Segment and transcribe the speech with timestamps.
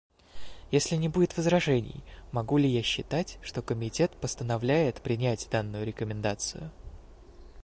[0.71, 6.71] Если не будет возражений, могу ли я считать, что Комитет постановляет принять данную рекомендацию?